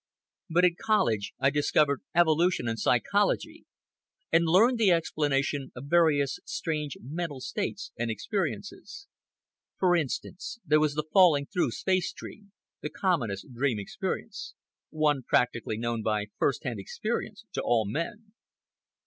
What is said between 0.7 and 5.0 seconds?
college I discovered evolution and psychology, and learned the